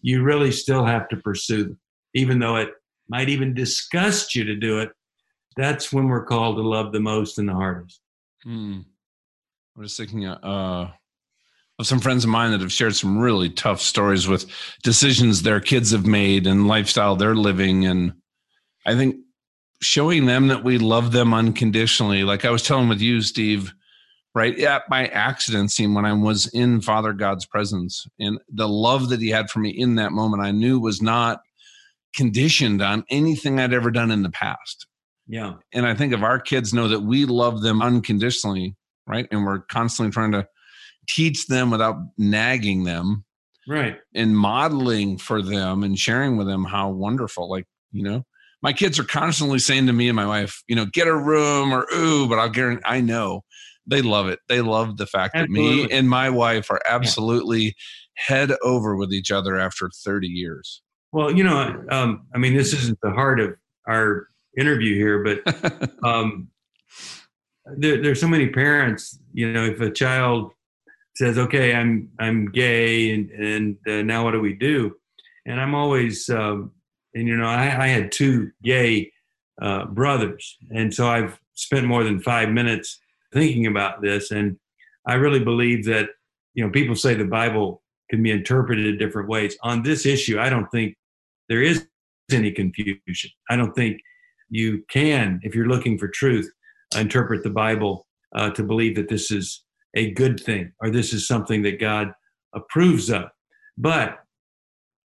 [0.00, 1.78] you really still have to pursue them,
[2.14, 2.70] even though it
[3.08, 4.90] might even disgust you to do it.
[5.56, 8.00] That's when we're called to love the most and the hardest.
[8.42, 8.80] Hmm.
[9.76, 10.90] I'm just thinking, uh,
[11.78, 14.50] of some friends of mine that have shared some really tough stories with
[14.82, 17.86] decisions their kids have made and lifestyle they're living.
[17.86, 18.14] And
[18.86, 19.16] I think
[19.82, 23.74] showing them that we love them unconditionally, like I was telling with you, Steve,
[24.34, 29.10] right at my accident scene when I was in Father God's presence and the love
[29.10, 31.42] that he had for me in that moment, I knew was not
[32.14, 34.86] conditioned on anything I'd ever done in the past.
[35.26, 35.54] Yeah.
[35.72, 39.26] And I think if our kids know that we love them unconditionally, right?
[39.30, 40.46] And we're constantly trying to
[41.08, 43.24] teach them without nagging them
[43.66, 48.24] right and modeling for them and sharing with them how wonderful like you know
[48.62, 51.72] my kids are constantly saying to me and my wife you know get a room
[51.72, 53.42] or ooh but i'll guarantee i know
[53.86, 55.82] they love it they love the fact absolutely.
[55.82, 57.70] that me and my wife are absolutely yeah.
[58.14, 62.72] head over with each other after 30 years well you know um, i mean this
[62.72, 63.54] isn't the heart of
[63.88, 66.48] our interview here but um,
[67.76, 70.52] there, there's so many parents you know if a child
[71.14, 74.96] says, "Okay, I'm I'm gay, and and uh, now what do we do?"
[75.46, 76.72] And I'm always, um,
[77.14, 79.12] and you know, I, I had two gay
[79.60, 82.98] uh, brothers, and so I've spent more than five minutes
[83.32, 84.56] thinking about this, and
[85.06, 86.10] I really believe that
[86.54, 89.56] you know people say the Bible can be interpreted different ways.
[89.62, 90.96] On this issue, I don't think
[91.48, 91.86] there is
[92.30, 93.30] any confusion.
[93.50, 94.00] I don't think
[94.48, 96.50] you can, if you're looking for truth,
[96.96, 101.26] interpret the Bible uh, to believe that this is a good thing or this is
[101.26, 102.12] something that God
[102.54, 103.24] approves of.
[103.76, 104.18] But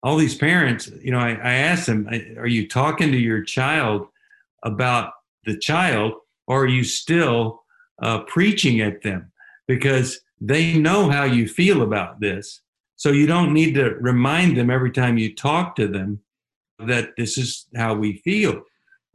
[0.05, 4.07] all these parents, you know, I, I asked them, are you talking to your child
[4.62, 5.14] about
[5.47, 6.12] the child
[6.47, 7.62] or are you still
[8.03, 9.33] uh, preaching at them?
[9.67, 12.61] Because they know how you feel about this.
[12.97, 16.21] So you don't need to remind them every time you talk to them
[16.79, 18.61] that this is how we feel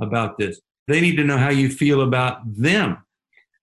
[0.02, 0.60] about this.
[0.88, 2.98] They need to know how you feel about them.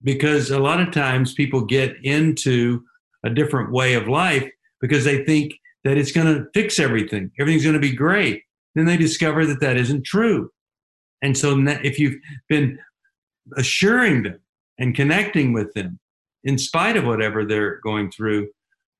[0.01, 2.83] Because a lot of times people get into
[3.25, 7.31] a different way of life because they think that it's going to fix everything.
[7.39, 8.43] Everything's going to be great.
[8.75, 10.51] Then they discover that that isn't true.
[11.21, 12.77] And so if you've been
[13.55, 14.39] assuring them
[14.77, 15.99] and connecting with them
[16.43, 18.49] in spite of whatever they're going through,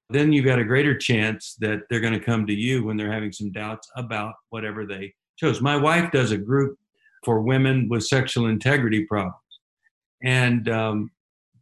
[0.10, 3.12] then you've got a greater chance that they're going to come to you when they're
[3.12, 5.62] having some doubts about whatever they chose.
[5.62, 6.78] My wife does a group
[7.24, 9.36] for women with sexual integrity problems.
[10.24, 11.12] And um,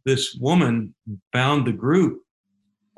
[0.04, 0.94] this woman
[1.32, 2.22] found the group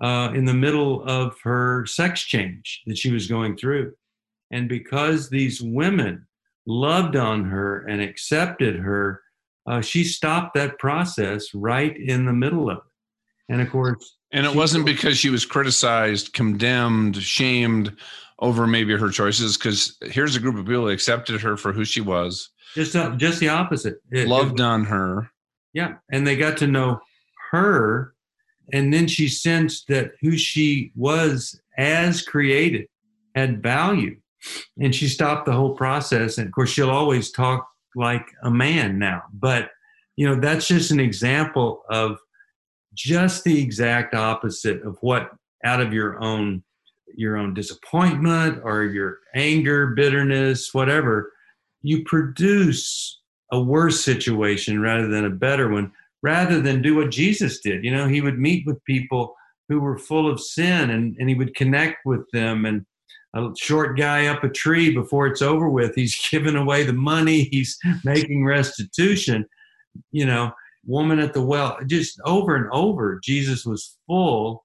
[0.03, 3.93] uh, in the middle of her sex change that she was going through.
[4.51, 6.27] And because these women
[6.67, 9.23] loved on her and accepted her,
[9.67, 12.83] uh, she stopped that process right in the middle of it.
[13.51, 17.97] And of course, and it wasn't because she was criticized, condemned, shamed
[18.41, 19.57] over maybe her choices.
[19.57, 22.51] Because here's a group of people that accepted her for who she was.
[22.75, 23.97] Just, uh, just the opposite.
[24.11, 25.31] It, loved it, on her.
[25.73, 27.01] Yeah, and they got to know
[27.51, 28.15] her
[28.73, 32.87] and then she sensed that who she was as created
[33.35, 34.17] had value.
[34.79, 36.39] And she stopped the whole process.
[36.39, 39.23] And of course she'll always talk like a man now.
[39.33, 39.71] But
[40.19, 42.19] you know that's just an example of
[42.93, 45.31] just the exact opposite of what
[45.65, 46.63] out of your own
[47.15, 51.33] your own disappointment or your anger bitterness whatever
[51.83, 53.21] you produce
[53.53, 57.85] a worse situation rather than a better one rather than do what Jesus did.
[57.85, 59.35] You know, he would meet with people
[59.69, 62.65] who were full of sin and, and he would connect with them.
[62.65, 62.85] And
[63.35, 67.45] a short guy up a tree before it's over with, he's giving away the money,
[67.45, 69.47] he's making restitution.
[70.13, 70.53] You know,
[70.87, 74.65] woman at the well, just over and over, Jesus was full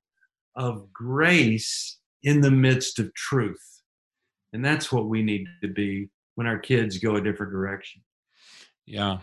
[0.55, 3.81] of grace in the midst of truth.
[4.53, 8.01] And that's what we need to be when our kids go a different direction.
[8.85, 9.19] Yeah,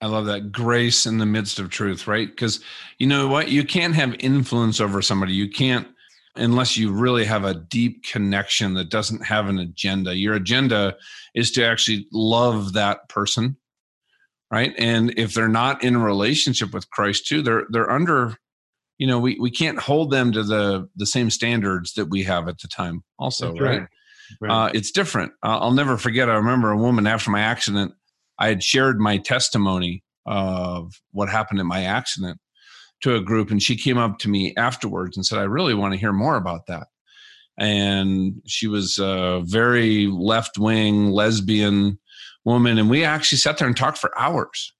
[0.00, 2.28] I love that grace in the midst of truth, right?
[2.28, 2.60] Because
[2.98, 3.48] you know what?
[3.48, 5.32] You can't have influence over somebody.
[5.32, 5.88] You can't
[6.36, 10.14] unless you really have a deep connection that doesn't have an agenda.
[10.14, 10.96] Your agenda
[11.34, 13.56] is to actually love that person,
[14.50, 14.74] right?
[14.76, 18.36] And if they're not in a relationship with Christ too, they're they're under
[18.98, 22.48] you know, we, we can't hold them to the the same standards that we have
[22.48, 23.60] at the time also, right?
[23.60, 23.88] right?
[24.40, 24.50] right.
[24.50, 25.32] Uh, it's different.
[25.42, 26.30] Uh, I'll never forget.
[26.30, 27.94] I remember a woman after my accident
[28.38, 32.38] I had shared my testimony of what happened in my accident
[33.02, 35.94] to a group, and she came up to me afterwards and said, I really want
[35.94, 36.88] to hear more about that.
[37.58, 41.98] And she was a very left wing lesbian
[42.44, 44.72] woman, and we actually sat there and talked for hours.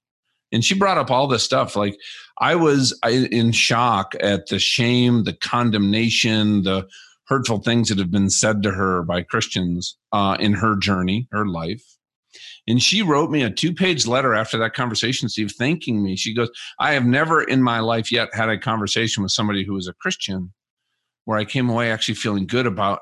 [0.52, 1.74] And she brought up all this stuff.
[1.74, 1.98] Like,
[2.38, 6.86] I was in shock at the shame, the condemnation, the
[7.26, 11.46] hurtful things that have been said to her by Christians uh, in her journey, her
[11.46, 11.95] life.
[12.68, 16.16] And she wrote me a two page letter after that conversation, Steve, thanking me.
[16.16, 16.50] She goes,
[16.80, 19.94] I have never in my life yet had a conversation with somebody who was a
[19.94, 20.52] Christian
[21.24, 23.00] where I came away actually feeling good about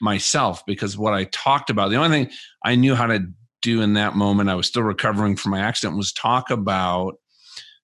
[0.00, 3.26] myself because what I talked about, the only thing I knew how to
[3.62, 7.14] do in that moment, I was still recovering from my accident, was talk about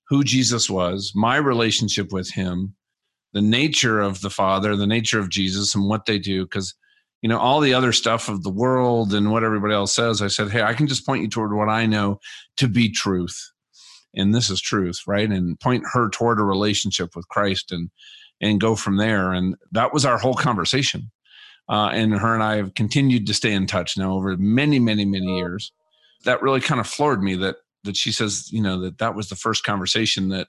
[0.09, 2.75] who Jesus was, my relationship with him,
[3.33, 6.45] the nature of the Father, the nature of Jesus, and what they do.
[6.45, 6.75] Because
[7.23, 10.27] you know all the other stuff of the world and what everybody else says i
[10.29, 12.21] said hey i can just point you toward what i know
[12.57, 13.51] to be truth.
[14.15, 15.31] And this is truth right?
[15.31, 17.91] And point her toward a relationship with christ and
[18.41, 19.33] and go from there.
[19.33, 21.13] And that was our whole conversation.
[21.69, 25.05] Uh, and her and i have continued to stay in touch now over many many
[25.05, 25.73] many years.
[26.25, 29.29] That really kind of floored me that that she says you know that that was
[29.29, 30.49] the first conversation that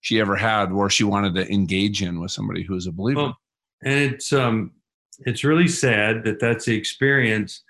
[0.00, 3.20] she ever had where she wanted to engage in with somebody who is a believer.
[3.20, 3.38] Well,
[3.84, 4.72] and it's um
[5.20, 7.62] it's really sad that that's the experience.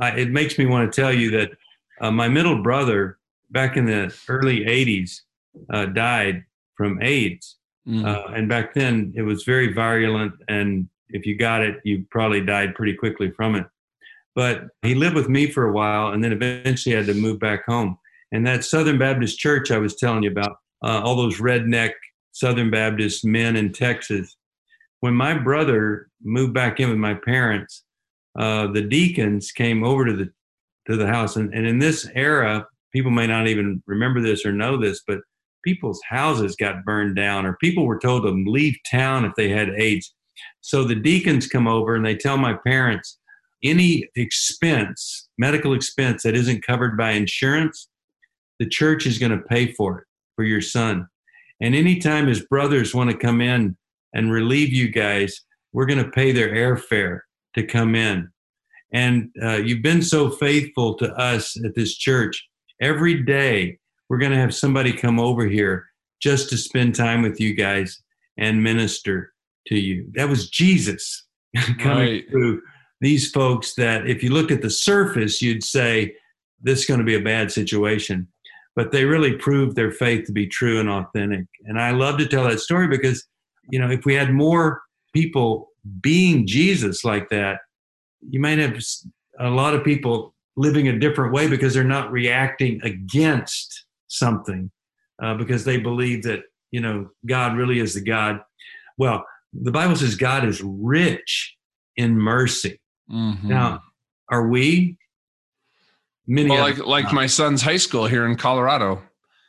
[0.00, 1.50] I, it makes me want to tell you that
[2.00, 3.18] uh, my middle brother,
[3.50, 5.20] back in the early 80s,
[5.70, 6.44] uh, died
[6.76, 7.56] from AIDS.
[7.86, 8.04] Mm.
[8.04, 10.34] Uh, and back then, it was very virulent.
[10.48, 13.66] And if you got it, you probably died pretty quickly from it.
[14.34, 17.64] But he lived with me for a while and then eventually had to move back
[17.66, 17.98] home.
[18.32, 21.92] And that Southern Baptist church I was telling you about, uh, all those redneck
[22.32, 24.36] Southern Baptist men in Texas,
[25.04, 27.84] when my brother moved back in with my parents,
[28.38, 30.30] uh, the deacons came over to the
[30.86, 34.52] to the house, and, and in this era, people may not even remember this or
[34.52, 35.18] know this, but
[35.62, 39.68] people's houses got burned down, or people were told to leave town if they had
[39.76, 40.14] AIDS.
[40.62, 43.18] So the deacons come over and they tell my parents,
[43.62, 47.90] any expense, medical expense that isn't covered by insurance,
[48.58, 51.08] the church is going to pay for it for your son.
[51.60, 53.76] And anytime his brothers want to come in
[54.14, 55.40] and relieve you guys,
[55.72, 57.20] we're going to pay their airfare
[57.54, 58.30] to come in.
[58.92, 62.48] And uh, you've been so faithful to us at this church.
[62.80, 65.86] Every day, we're going to have somebody come over here
[66.22, 68.00] just to spend time with you guys
[68.38, 69.32] and minister
[69.66, 70.06] to you.
[70.14, 71.26] That was Jesus
[71.78, 72.30] coming right.
[72.30, 72.62] through
[73.00, 76.14] these folks that if you looked at the surface, you'd say,
[76.62, 78.28] this is going to be a bad situation.
[78.76, 81.46] But they really proved their faith to be true and authentic.
[81.66, 83.24] And I love to tell that story because,
[83.68, 85.68] you know, if we had more people
[86.00, 87.60] being Jesus like that,
[88.28, 88.78] you might have
[89.38, 94.70] a lot of people living a different way because they're not reacting against something
[95.22, 98.40] uh, because they believe that you know God really is the God.
[98.98, 101.56] Well, the Bible says God is rich
[101.96, 102.80] in mercy.
[103.10, 103.48] Mm-hmm.
[103.48, 103.82] Now,
[104.30, 104.96] are we?
[106.26, 109.02] Many well, like like my son's high school here in Colorado,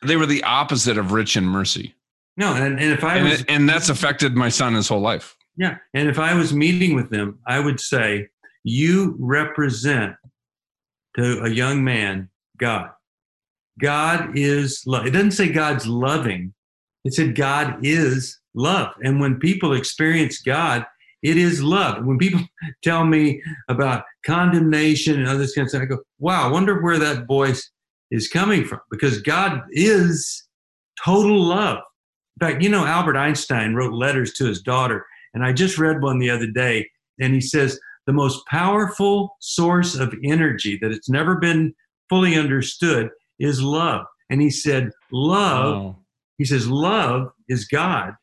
[0.03, 1.94] they were the opposite of rich in mercy.
[2.37, 4.99] No, and, and if I and, was, it, and that's affected my son his whole
[4.99, 5.35] life.
[5.57, 8.27] Yeah, and if I was meeting with them, I would say,
[8.63, 10.15] "You represent
[11.17, 12.89] to a young man God.
[13.79, 15.05] God is love.
[15.05, 16.53] It doesn't say God's loving.
[17.03, 18.93] It said God is love.
[19.03, 20.85] And when people experience God,
[21.21, 22.05] it is love.
[22.05, 22.41] When people
[22.83, 26.99] tell me about condemnation and other kinds of stuff, I go, wow, I wonder where
[26.99, 27.69] that voice
[28.11, 30.47] is coming from because God is
[31.03, 31.79] total love.
[32.39, 36.01] In fact, you know, Albert Einstein wrote letters to his daughter, and I just read
[36.01, 41.09] one the other day, and he says, the most powerful source of energy that it's
[41.09, 41.73] never been
[42.09, 43.09] fully understood
[43.39, 44.05] is love.
[44.29, 45.95] And he said, Love, wow.
[46.37, 48.13] he says, love is God,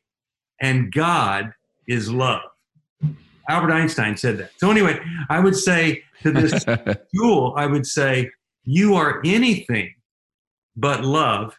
[0.61, 1.53] and God
[1.89, 2.43] is love.
[3.49, 4.53] Albert Einstein said that.
[4.57, 6.63] So, anyway, I would say to this
[7.15, 8.31] school, I would say,
[8.65, 9.95] You are anything
[10.77, 11.57] but love.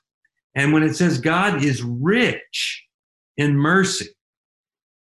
[0.55, 2.85] And when it says God is rich
[3.37, 4.07] in mercy,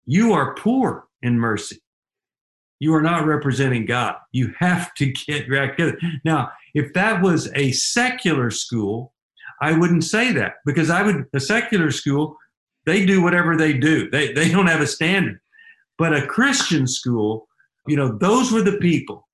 [0.05, 1.81] you are poor in mercy
[2.81, 4.15] you are not representing God.
[4.31, 5.99] You have to get act together.
[6.25, 9.13] Now, if that was a secular school,
[9.61, 12.37] I wouldn't say that because I would, a secular school,
[12.87, 14.09] they do whatever they do.
[14.09, 15.39] They, they don't have a standard.
[15.99, 17.47] But a Christian school,
[17.85, 19.27] you know, those were the people,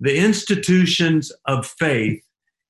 [0.00, 2.22] the institutions of faith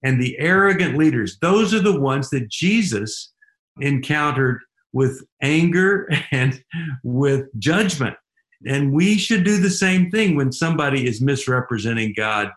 [0.03, 1.39] and the arrogant leaders.
[1.41, 3.33] Those are the ones that Jesus
[3.81, 4.61] encountered
[4.93, 6.63] with anger and
[7.03, 8.17] with judgment.
[8.67, 12.51] And we should do the same thing when somebody is misrepresenting God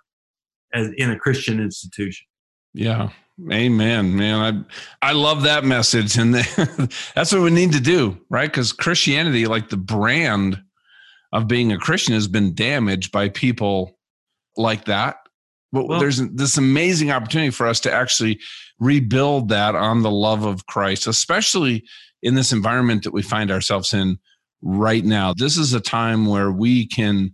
[0.74, 2.26] as in a Christian institution.
[2.74, 3.10] Yeah.
[3.52, 4.68] Amen, man.
[5.02, 6.36] I I love that message, and
[7.16, 8.50] that's what we need to do, right?
[8.50, 10.62] Because Christianity, like the brand
[11.32, 13.98] of being a Christian, has been damaged by people
[14.56, 15.18] like that.
[15.74, 18.39] But well, there's this amazing opportunity for us to actually
[18.80, 21.84] rebuild that on the love of Christ, especially
[22.21, 24.19] in this environment that we find ourselves in
[24.61, 25.34] right now.
[25.34, 27.32] This is a time where we can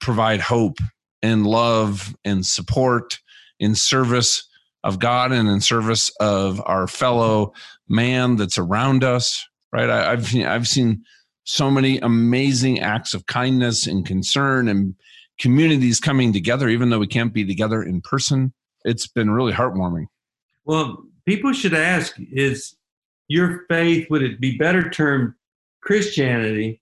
[0.00, 0.78] provide hope
[1.22, 3.20] and love and support
[3.60, 4.46] in service
[4.82, 7.52] of God and in service of our fellow
[7.88, 9.46] man that's around us.
[9.72, 9.88] Right?
[9.88, 11.04] I, I've I've seen
[11.44, 14.96] so many amazing acts of kindness and concern and
[15.38, 18.52] communities coming together, even though we can't be together in person.
[18.84, 20.06] It's been really heartwarming.
[20.64, 22.76] Well, people should ask: Is
[23.28, 25.34] your faith would it be better termed
[25.82, 26.80] Christianity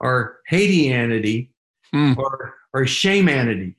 [0.00, 1.50] or Haitianity
[1.94, 2.16] mm.
[2.16, 3.74] or or shamanity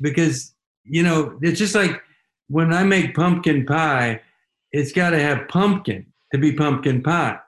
[0.00, 0.54] because
[0.84, 2.02] you know it's just like
[2.48, 4.20] when I make pumpkin pie,
[4.72, 7.38] it's got to have pumpkin to be pumpkin pie,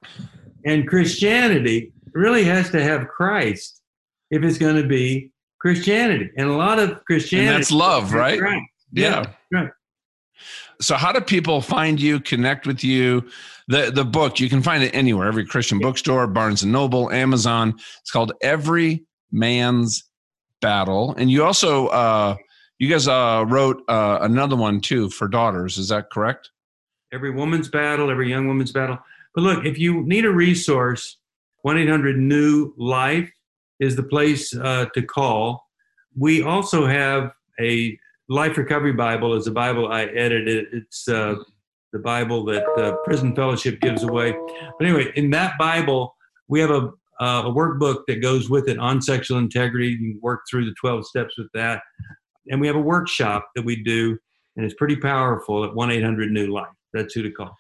[0.65, 3.83] and Christianity really has to have Christ
[4.31, 8.39] if it's going to be Christianity, and a lot of Christianity and that's love, right?
[8.93, 9.71] Yeah, yeah, right.
[10.81, 13.29] So, how do people find you, connect with you?
[13.69, 17.75] The the book you can find it anywhere, every Christian bookstore, Barnes and Noble, Amazon.
[18.01, 20.05] It's called Every Man's
[20.61, 22.37] Battle, and you also uh,
[22.79, 25.79] you guys uh, wrote uh, another one too for daughters.
[25.79, 26.51] Is that correct?
[27.13, 28.99] Every woman's battle, every young woman's battle.
[29.35, 31.17] But look, if you need a resource,
[31.63, 33.31] one eight hundred New Life
[33.81, 35.65] is the place uh, to call.
[36.19, 37.99] We also have a
[38.29, 40.67] Life Recovery Bible is a Bible I edited.
[40.73, 41.37] It's uh,
[41.93, 44.33] the Bible that uh, Prison Fellowship gives away.
[44.79, 46.15] But anyway, in that Bible,
[46.49, 49.97] we have a, uh, a workbook that goes with it on sexual integrity.
[50.01, 51.83] You work through the 12 steps with that.
[52.51, 54.19] And we have a workshop that we do,
[54.57, 56.67] and it's pretty powerful at 1 800 New Life.
[56.93, 57.57] That's who to call.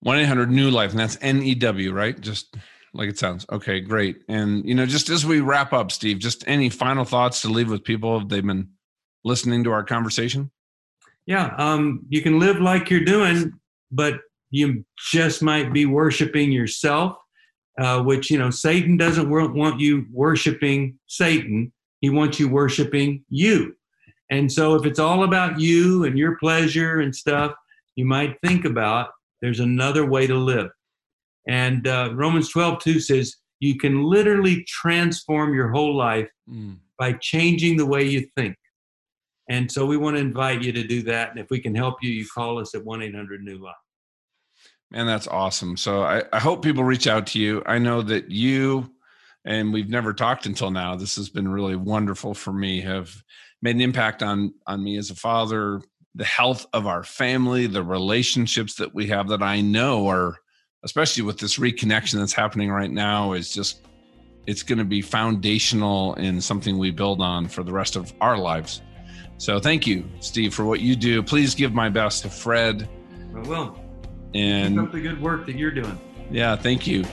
[0.00, 2.20] 1 800 New Life, and that's N E W, right?
[2.20, 2.56] Just
[2.94, 3.46] like it sounds.
[3.50, 4.22] Okay, great.
[4.28, 7.70] And you know, just as we wrap up, Steve, just any final thoughts to leave
[7.70, 8.68] with people if they've been
[9.24, 10.50] listening to our conversation?
[11.26, 13.52] Yeah, um, you can live like you're doing,
[13.90, 14.20] but
[14.50, 17.16] you just might be worshiping yourself,
[17.78, 21.72] uh, which you know Satan doesn't want you worshiping Satan.
[22.00, 23.76] He wants you worshiping you.
[24.30, 27.52] And so, if it's all about you and your pleasure and stuff,
[27.96, 30.70] you might think about there's another way to live.
[31.48, 36.76] And uh, Romans 12, 2 says, you can literally transform your whole life mm.
[36.98, 38.56] by changing the way you think.
[39.48, 41.30] And so we want to invite you to do that.
[41.30, 43.74] And if we can help you, you call us at 1 800 New Life.
[44.90, 45.76] Man, that's awesome.
[45.76, 47.62] So I, I hope people reach out to you.
[47.64, 48.92] I know that you,
[49.44, 50.96] and we've never talked until now.
[50.96, 53.14] This has been really wonderful for me, have
[53.62, 55.80] made an impact on on me as a father,
[56.14, 60.36] the health of our family, the relationships that we have that I know are
[60.84, 63.86] especially with this reconnection that's happening right now, is just
[64.46, 68.36] it's going to be foundational in something we build on for the rest of our
[68.36, 68.82] lives.
[69.38, 71.22] So thank you, Steve, for what you do.
[71.22, 72.88] Please give my best to Fred.
[73.34, 73.78] I will.
[74.34, 75.98] And keep up the good work that you're doing.
[76.30, 77.04] Yeah, thank you.